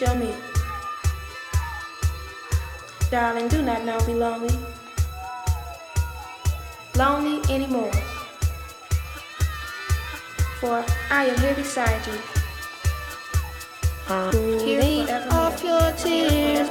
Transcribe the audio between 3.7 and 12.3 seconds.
now be lonely. Lonely anymore. For I am here beside you.